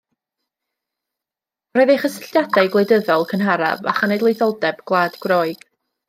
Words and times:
Roedd 1.77 1.91
ei 1.95 1.99
chysylltiadau 2.03 2.71
gwleidyddol 2.75 3.25
cynharaf 3.33 3.83
â 3.91 3.93
chenedlaetholdeb 3.99 4.81
Gwlad 4.93 5.19
Groeg. 5.27 5.63